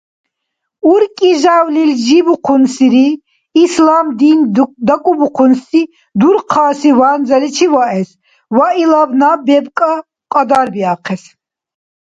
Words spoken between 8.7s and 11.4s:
илаб наб бебкӀа кьадарбиахъес.